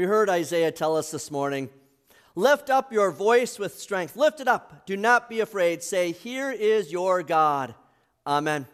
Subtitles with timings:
[0.00, 1.68] We heard Isaiah tell us this morning
[2.34, 4.16] Lift up your voice with strength.
[4.16, 4.86] Lift it up.
[4.86, 5.82] Do not be afraid.
[5.82, 7.74] Say, Here is your God.
[8.26, 8.66] Amen.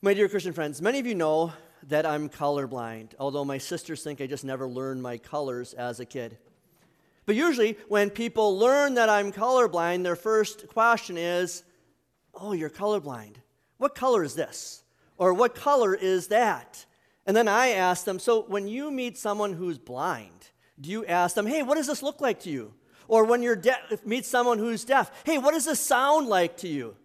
[0.00, 1.52] My dear Christian friends, many of you know
[1.88, 6.06] that I'm colorblind, although my sisters think I just never learned my colors as a
[6.06, 6.38] kid.
[7.26, 11.64] But usually, when people learn that I'm colorblind, their first question is,
[12.32, 13.38] Oh, you're colorblind.
[13.78, 14.84] What color is this?
[15.18, 16.86] Or what color is that?
[17.26, 21.34] And then I ask them, So when you meet someone who's blind, do you ask
[21.34, 22.74] them, Hey, what does this look like to you?
[23.06, 26.68] Or when you de- meet someone who's deaf, Hey, what does this sound like to
[26.68, 26.96] you?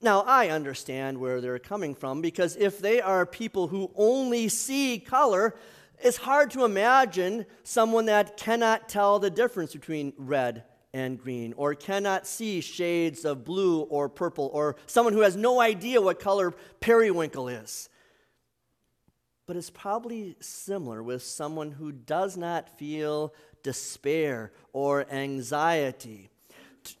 [0.00, 4.98] Now, I understand where they're coming from because if they are people who only see
[4.98, 5.56] color,
[5.98, 11.74] it's hard to imagine someone that cannot tell the difference between red and green, or
[11.74, 16.52] cannot see shades of blue or purple, or someone who has no idea what color
[16.80, 17.88] periwinkle is.
[19.46, 26.30] But it's probably similar with someone who does not feel despair or anxiety.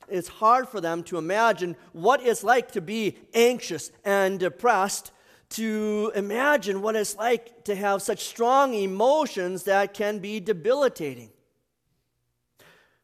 [0.08, 5.12] It's hard for them to imagine what it's like to be anxious and depressed,
[5.50, 11.30] to imagine what it's like to have such strong emotions that can be debilitating.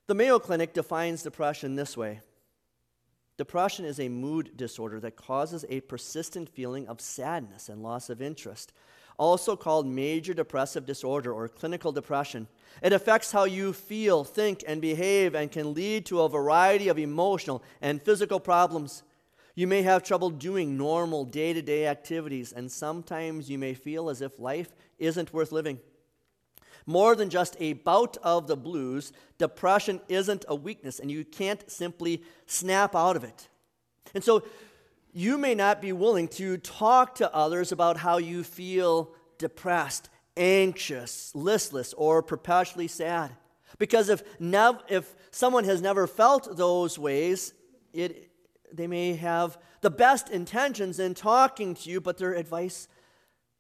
[0.06, 2.20] The Mayo Clinic defines depression this way.
[3.36, 8.20] Depression is a mood disorder that causes a persistent feeling of sadness and loss of
[8.20, 8.72] interest
[9.20, 12.48] also called major depressive disorder or clinical depression.
[12.82, 16.98] It affects how you feel, think, and behave and can lead to a variety of
[16.98, 19.02] emotional and physical problems.
[19.54, 24.08] You may have trouble doing normal day to day activities, and sometimes you may feel
[24.08, 25.80] as if life isn't worth living.
[26.86, 31.70] More than just a bout of the blues, depression isn't a weakness, and you can't
[31.70, 33.48] simply snap out of it.
[34.14, 34.42] And so,
[35.12, 41.32] you may not be willing to talk to others about how you feel depressed, anxious,
[41.34, 43.32] listless, or perpetually sad.
[43.78, 47.54] Because if, nev- if someone has never felt those ways,
[47.92, 48.30] it,
[48.72, 52.88] they may have the best intentions in talking to you, but their advice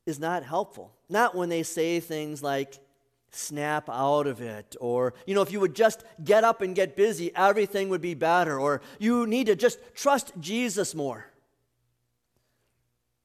[0.06, 0.92] is not helpful.
[1.08, 2.78] Not when they say things like,
[3.32, 6.96] snap out of it, or, you know, if you would just get up and get
[6.96, 11.30] busy, everything would be better, or you need to just trust Jesus more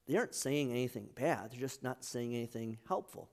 [0.06, 3.28] they aren't saying anything bad, they're just not saying anything helpful.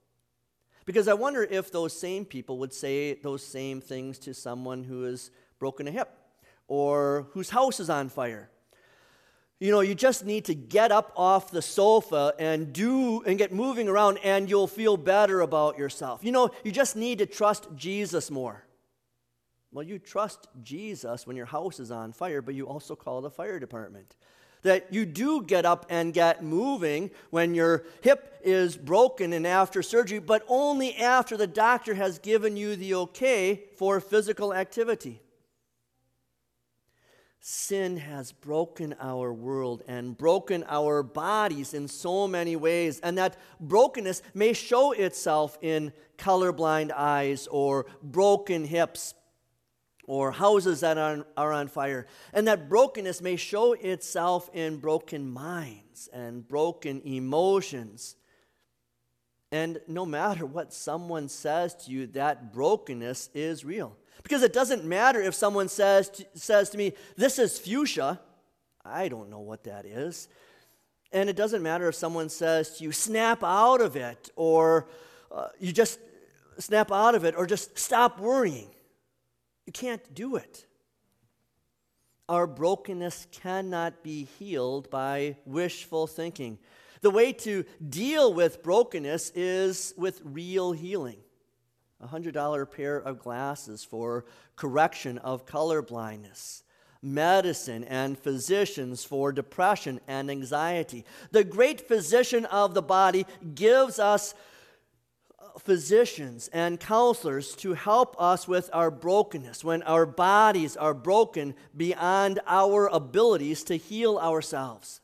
[0.86, 5.04] Because I wonder if those same people would say those same things to someone who
[5.04, 6.10] has broken a hip
[6.68, 8.50] or whose house is on fire.
[9.60, 13.54] You know, you just need to get up off the sofa and do and get
[13.54, 16.22] moving around and you'll feel better about yourself.
[16.22, 18.66] You know, you just need to trust Jesus more.
[19.72, 23.30] Well, you trust Jesus when your house is on fire, but you also call the
[23.30, 24.18] fire department
[24.64, 29.82] that you do get up and get moving when your hip is broken and after
[29.82, 35.22] surgery, but only after the doctor has given you the okay for physical activity.
[37.46, 43.36] Sin has broken our world and broken our bodies in so many ways, and that
[43.60, 49.14] brokenness may show itself in colorblind eyes or broken hips
[50.06, 52.08] or houses that are, are on fire.
[52.34, 58.16] And that brokenness may show itself in broken minds and broken emotions.
[59.52, 63.96] And no matter what someone says to you, that brokenness is real.
[64.24, 68.20] Because it doesn't matter if someone says to, says to me, This is fuchsia.
[68.86, 70.28] I don't know what that is.
[71.12, 74.88] And it doesn't matter if someone says to you, Snap out of it, or
[75.32, 76.00] uh, you just
[76.58, 78.70] snap out of it, or just stop worrying.
[79.66, 80.66] You can't do it.
[82.30, 86.58] Our brokenness cannot be healed by wishful thinking.
[87.02, 91.18] The way to deal with brokenness is with real healing.
[92.00, 94.26] A $100 pair of glasses for
[94.56, 96.64] correction of color blindness,
[97.02, 101.06] medicine and physicians for depression and anxiety.
[101.32, 104.34] The great physician of the body gives us
[105.64, 112.40] physicians and counselors to help us with our brokenness when our bodies are broken beyond
[112.46, 115.02] our abilities to heal ourselves.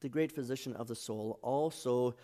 [0.00, 2.14] The great physician of the soul also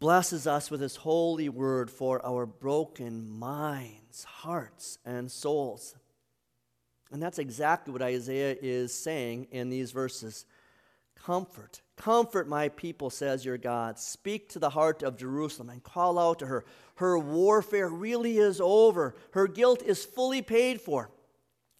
[0.00, 5.94] blesses us with his holy word for our broken minds, hearts, and souls.
[7.12, 10.46] And that's exactly what Isaiah is saying in these verses.
[11.24, 13.98] Comfort Comfort my people, says your God.
[13.98, 16.64] Speak to the heart of Jerusalem and call out to her.
[16.96, 19.14] Her warfare really is over.
[19.32, 21.10] Her guilt is fully paid for.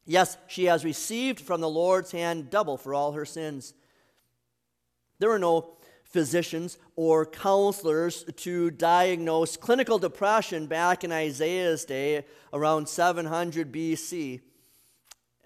[0.07, 3.75] Yes, she has received from the Lord's hand double for all her sins.
[5.19, 12.89] There are no physicians or counselors to diagnose clinical depression back in Isaiah's day around
[12.89, 14.41] 700 BC.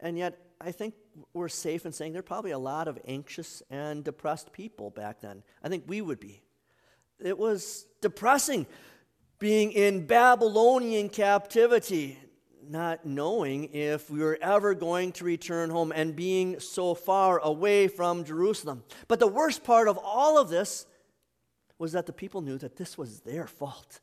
[0.00, 0.94] And yet, I think
[1.32, 5.20] we're safe in saying there are probably a lot of anxious and depressed people back
[5.20, 5.43] then.
[5.62, 6.43] I think we would be.
[7.20, 8.67] It was depressing
[9.38, 12.19] being in Babylonian captivity,
[12.69, 17.88] not knowing if we were ever going to return home and being so far away
[17.88, 18.82] from Jerusalem.
[19.06, 20.87] But the worst part of all of this
[21.79, 24.00] was that the people knew that this was their fault.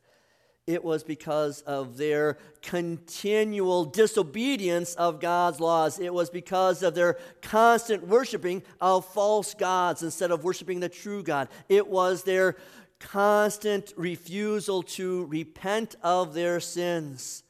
[0.67, 5.99] It was because of their continual disobedience of God's laws.
[5.99, 11.21] It was because of their constant worshiping of false gods instead of worshiping the true
[11.21, 11.49] God.
[11.69, 12.55] It was their
[12.97, 17.43] constant refusal to repent of their sins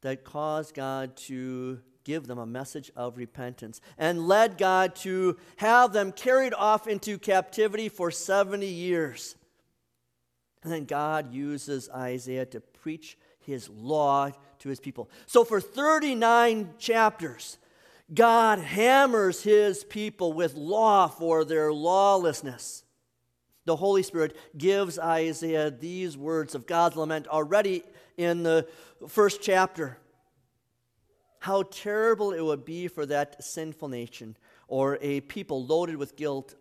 [0.00, 5.92] that caused God to give them a message of repentance and led God to have
[5.92, 9.36] them carried off into captivity for 70 years.
[10.62, 14.30] And then God uses Isaiah to preach his law
[14.60, 15.10] to his people.
[15.26, 17.58] So for 39 chapters,
[18.12, 22.84] God hammers his people with law for their lawlessness.
[23.64, 27.82] The Holy Spirit gives Isaiah these words of God's lament already
[28.16, 28.66] in the
[29.08, 29.98] first chapter.
[31.38, 34.36] How terrible it would be for that sinful nation
[34.68, 36.54] or a people loaded with guilt,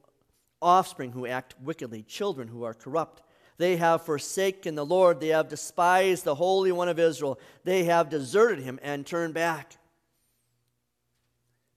[0.62, 3.24] offspring who act wickedly, children who are corrupt.
[3.62, 5.20] They have forsaken the Lord.
[5.20, 7.40] They have despised the Holy One of Israel.
[7.64, 9.78] They have deserted him and turned back.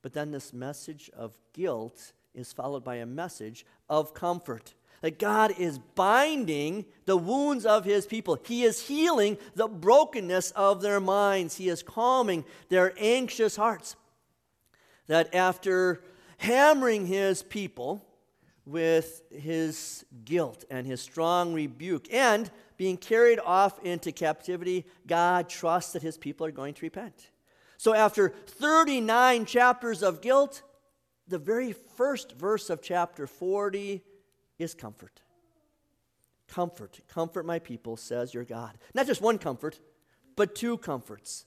[0.01, 4.73] But then this message of guilt is followed by a message of comfort
[5.03, 8.39] that God is binding the wounds of his people.
[8.47, 11.59] He is healing the brokenness of their minds.
[11.59, 13.95] He is calming their anxious hearts.
[15.07, 16.03] That after
[16.39, 18.03] hammering his people
[18.67, 25.93] with his guilt and his strong rebuke and being carried off into captivity, God trusts
[25.93, 27.31] that his people are going to repent.
[27.77, 30.63] So after 39 chapters of guilt,
[31.29, 34.03] the very first verse of chapter 40
[34.59, 35.21] is comfort.
[36.49, 38.79] Comfort, comfort my people, says your God.
[38.95, 39.81] Not just one comfort,
[40.37, 41.47] but two comforts.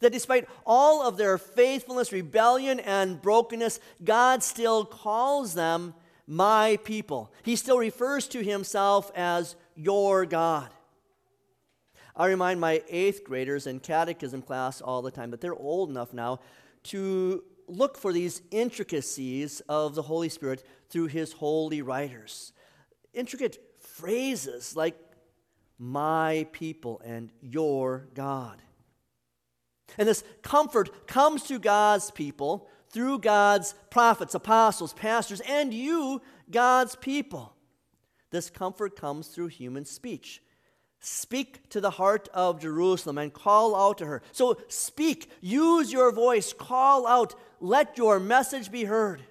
[0.00, 5.94] That despite all of their faithfulness, rebellion, and brokenness, God still calls them
[6.26, 7.32] my people.
[7.42, 10.70] He still refers to himself as your God.
[12.14, 16.12] I remind my eighth graders in catechism class all the time that they're old enough
[16.12, 16.40] now
[16.84, 22.52] to look for these intricacies of the Holy Spirit through his holy writers.
[23.14, 24.98] Intricate phrases like
[25.78, 28.60] my people and your God.
[29.98, 36.94] And this comfort comes to God's people through God's prophets, apostles, pastors, and you, God's
[36.96, 37.54] people.
[38.30, 40.42] This comfort comes through human speech.
[41.00, 44.22] Speak to the heart of Jerusalem and call out to her.
[44.30, 49.22] So speak, use your voice, call out, let your message be heard.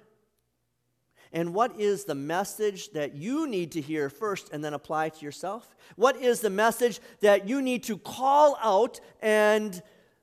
[1.32, 5.24] And what is the message that you need to hear first and then apply to
[5.24, 5.74] yourself?
[5.96, 9.82] What is the message that you need to call out and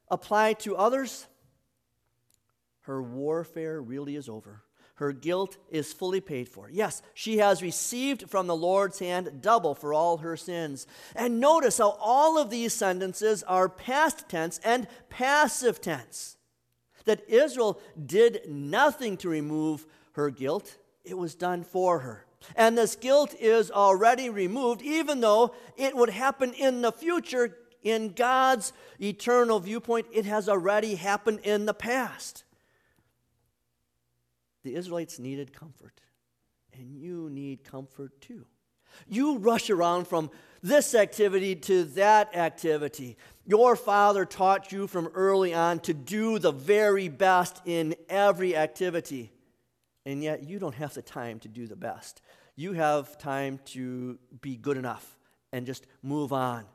[0.09, 1.25] apply to others?
[2.89, 4.63] Her warfare really is over.
[4.95, 6.71] Her guilt is fully paid for.
[6.71, 10.88] Yes, she has received from the Lord's hand double for all her sins.
[11.15, 16.37] And notice how all of these sentences are past tense and passive tense.
[17.06, 22.25] That Israel did nothing to remove her guilt, it was done for her.
[22.56, 27.56] And this guilt is already removed, even though it would happen in the future.
[27.83, 32.45] In God's eternal viewpoint, it has already happened in the past.
[34.63, 36.01] The Israelites needed comfort,
[36.73, 38.45] and you need comfort too.
[39.07, 43.18] You rush around from this activity to that activity.
[43.45, 49.31] Your father taught you from early on to do the very best in every activity,
[50.06, 52.21] and yet you don't have the time to do the best.
[52.56, 55.18] You have time to be good enough
[55.54, 56.66] and just move on.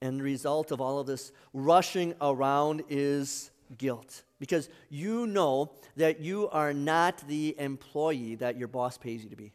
[0.00, 6.20] And the result of all of this rushing around is guilt because you know that
[6.20, 9.52] you are not the employee that your boss pays you to be.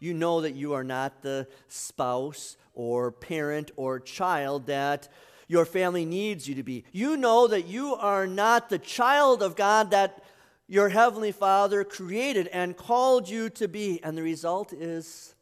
[0.00, 5.08] You know that you are not the spouse or parent or child that
[5.48, 6.84] your family needs you to be.
[6.92, 10.22] You know that you are not the child of God that
[10.68, 14.02] your Heavenly Father created and called you to be.
[14.02, 15.34] And the result is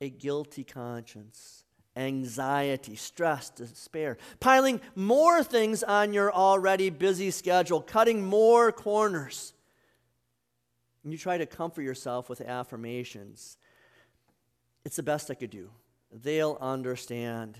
[0.00, 1.59] a guilty conscience
[2.00, 9.52] anxiety, stress, despair, piling more things on your already busy schedule, cutting more corners.
[11.04, 13.58] And you try to comfort yourself with affirmations.
[14.84, 15.70] It's the best I could do.
[16.10, 17.58] They'll understand.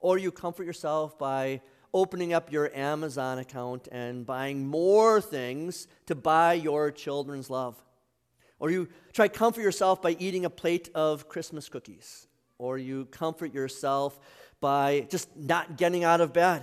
[0.00, 1.60] Or you comfort yourself by
[1.92, 7.80] opening up your Amazon account and buying more things to buy your children's love.
[8.58, 12.26] Or you try to comfort yourself by eating a plate of Christmas cookies.
[12.64, 14.18] Or you comfort yourself
[14.58, 16.62] by just not getting out of bed.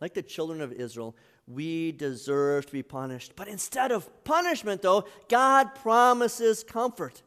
[0.00, 1.14] Like the children of Israel,
[1.46, 3.32] we deserve to be punished.
[3.36, 7.22] But instead of punishment, though, God promises comfort.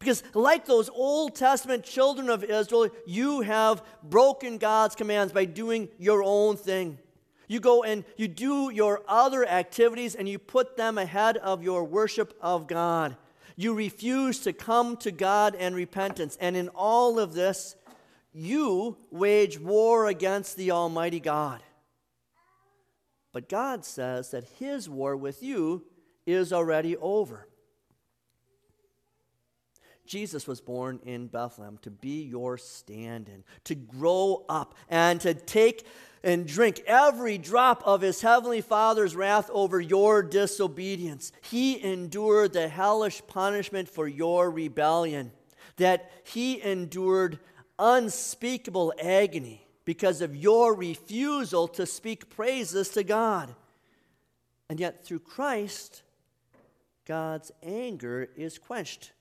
[0.00, 5.88] Because, like those Old Testament children of Israel, you have broken God's commands by doing
[5.96, 6.98] your own thing.
[7.46, 11.84] You go and you do your other activities and you put them ahead of your
[11.84, 13.16] worship of God.
[13.60, 16.38] You refuse to come to God and repentance.
[16.40, 17.74] And in all of this,
[18.32, 21.60] you wage war against the Almighty God.
[23.32, 25.82] But God says that His war with you
[26.24, 27.48] is already over.
[30.08, 35.34] Jesus was born in Bethlehem to be your stand in, to grow up, and to
[35.34, 35.86] take
[36.24, 41.30] and drink every drop of his heavenly Father's wrath over your disobedience.
[41.42, 45.30] He endured the hellish punishment for your rebellion,
[45.76, 47.38] that he endured
[47.78, 53.54] unspeakable agony because of your refusal to speak praises to God.
[54.68, 56.02] And yet, through Christ,
[57.06, 59.12] God's anger is quenched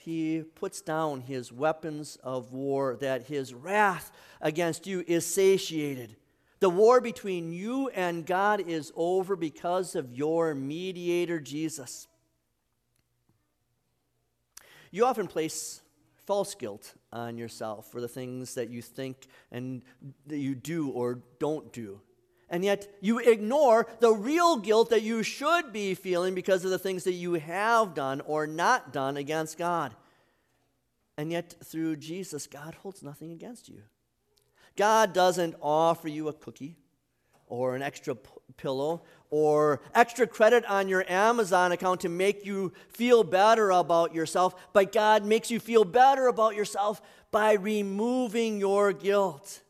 [0.00, 6.16] he puts down his weapons of war, that his wrath against you is satiated.
[6.60, 12.08] The war between you and God is over because of your mediator, Jesus.
[14.90, 15.82] You often place
[16.26, 19.82] false guilt on yourself for the things that you think and
[20.26, 22.00] that you do or don't do.
[22.50, 26.78] And yet you ignore the real guilt that you should be feeling because of the
[26.78, 29.94] things that you have done or not done against God.
[31.16, 33.82] And yet, through Jesus, God holds nothing against you.
[34.76, 36.76] God doesn't offer you a cookie
[37.46, 42.72] or an extra p- pillow or extra credit on your Amazon account to make you
[42.88, 48.92] feel better about yourself, but God makes you feel better about yourself by removing your
[48.92, 49.60] guilt.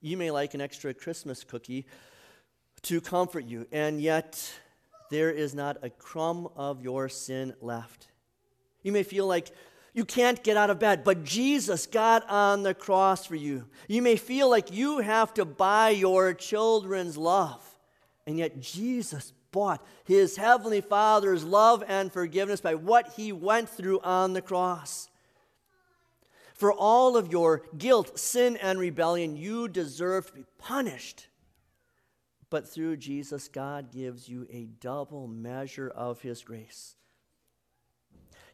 [0.00, 1.84] You may like an extra Christmas cookie
[2.82, 4.52] to comfort you, and yet
[5.10, 8.08] there is not a crumb of your sin left.
[8.82, 9.50] You may feel like
[9.94, 13.64] you can't get out of bed, but Jesus got on the cross for you.
[13.88, 17.60] You may feel like you have to buy your children's love,
[18.24, 23.98] and yet Jesus bought his heavenly Father's love and forgiveness by what he went through
[24.00, 25.08] on the cross.
[26.58, 31.28] For all of your guilt, sin, and rebellion, you deserve to be punished.
[32.50, 36.96] But through Jesus, God gives you a double measure of his grace.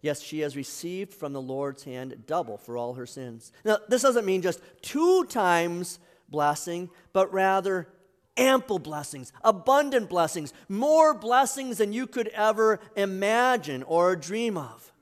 [0.02, 3.52] Yes, she has received from the Lord's hand double for all her sins.
[3.64, 7.88] Now, this doesn't mean just two times blessing, but rather
[8.36, 14.92] ample blessings, abundant blessings, more blessings than you could ever imagine or dream of.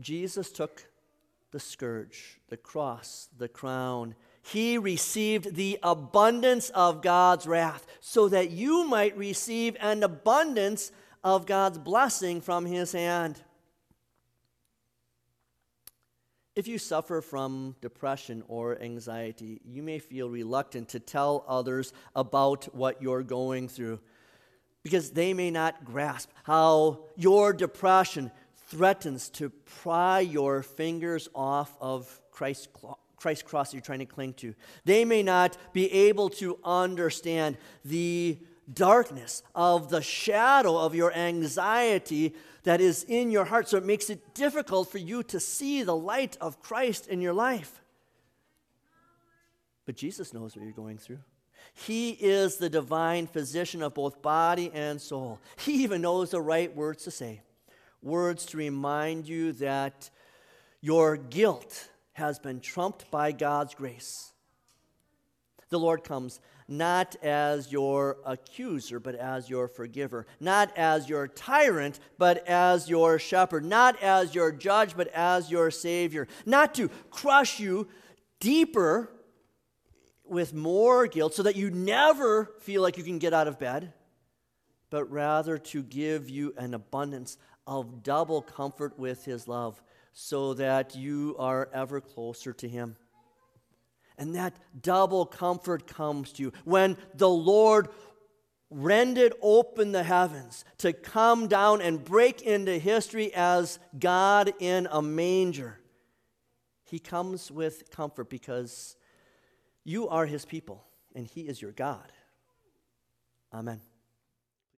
[0.00, 0.85] Jesus took
[1.56, 4.14] the scourge, the cross, the crown.
[4.42, 10.92] He received the abundance of God's wrath so that you might receive an abundance
[11.24, 13.42] of God's blessing from his hand.
[16.54, 22.66] If you suffer from depression or anxiety, you may feel reluctant to tell others about
[22.74, 23.98] what you're going through
[24.82, 28.30] because they may not grasp how your depression
[28.66, 29.50] threatens to
[29.82, 32.68] pry your fingers off of Christ's,
[33.16, 34.54] Christ's cross that you're trying to cling to.
[34.84, 38.38] They may not be able to understand the
[38.72, 43.68] darkness, of the shadow of your anxiety that is in your heart.
[43.68, 47.32] So it makes it difficult for you to see the light of Christ in your
[47.32, 47.80] life.
[49.84, 51.20] But Jesus knows what you're going through.
[51.74, 55.38] He is the divine physician of both body and soul.
[55.58, 57.42] He even knows the right words to say,
[58.02, 60.10] words to remind you that
[60.80, 64.32] your guilt has been trumped by God's grace.
[65.68, 72.00] The Lord comes not as your accuser, but as your forgiver, not as your tyrant,
[72.18, 77.60] but as your shepherd, not as your judge, but as your savior, not to crush
[77.60, 77.88] you
[78.40, 79.10] deeper
[80.24, 83.92] with more guilt so that you never feel like you can get out of bed,
[84.96, 87.36] but rather to give you an abundance
[87.66, 89.82] of double comfort with his love
[90.14, 92.96] so that you are ever closer to him.
[94.16, 97.88] And that double comfort comes to you when the Lord
[98.70, 105.02] rended open the heavens to come down and break into history as God in a
[105.02, 105.78] manger.
[106.84, 108.96] He comes with comfort because
[109.84, 112.10] you are his people and he is your God.
[113.52, 113.82] Amen.